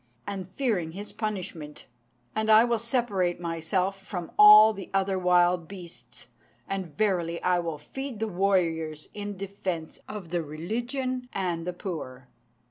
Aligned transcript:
and 0.25 0.47
fearing 0.49 0.93
His 0.93 1.11
punishment; 1.11 1.85
and 2.35 2.49
I 2.49 2.63
will 2.63 2.79
separate 2.79 3.39
myself 3.39 4.01
from 4.01 4.31
all 4.35 4.73
the 4.73 4.89
other 4.95 5.19
wild 5.19 5.67
beasts, 5.67 6.25
and 6.67 6.87
verily 6.97 7.39
I 7.43 7.59
will 7.59 7.77
feed 7.77 8.17
the 8.19 8.27
warriors 8.27 9.09
in 9.13 9.37
defence 9.37 9.99
of 10.09 10.31
the 10.31 10.41
religion 10.41 11.29
and 11.33 11.67
the 11.67 11.73
poor." 11.73 12.29